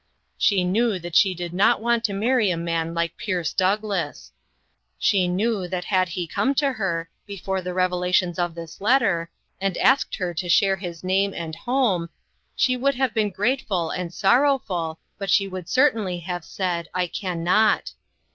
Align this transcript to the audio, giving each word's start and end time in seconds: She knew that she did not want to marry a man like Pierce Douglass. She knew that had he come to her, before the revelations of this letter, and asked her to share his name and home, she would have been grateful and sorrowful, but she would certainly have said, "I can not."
She 0.35 0.63
knew 0.63 0.97
that 0.97 1.15
she 1.15 1.35
did 1.35 1.53
not 1.53 1.79
want 1.79 2.03
to 2.05 2.13
marry 2.13 2.49
a 2.49 2.57
man 2.57 2.95
like 2.95 3.17
Pierce 3.17 3.53
Douglass. 3.53 4.31
She 4.97 5.27
knew 5.27 5.67
that 5.67 5.85
had 5.85 6.09
he 6.09 6.25
come 6.25 6.55
to 6.55 6.71
her, 6.73 7.07
before 7.27 7.61
the 7.61 7.75
revelations 7.75 8.39
of 8.39 8.55
this 8.55 8.81
letter, 8.81 9.29
and 9.61 9.77
asked 9.77 10.15
her 10.15 10.33
to 10.33 10.49
share 10.49 10.77
his 10.77 11.03
name 11.03 11.35
and 11.35 11.55
home, 11.55 12.09
she 12.55 12.75
would 12.75 12.95
have 12.95 13.13
been 13.13 13.29
grateful 13.29 13.91
and 13.91 14.11
sorrowful, 14.11 14.97
but 15.19 15.29
she 15.29 15.47
would 15.47 15.69
certainly 15.69 16.17
have 16.21 16.43
said, 16.43 16.89
"I 16.95 17.05
can 17.05 17.43
not." 17.43 17.93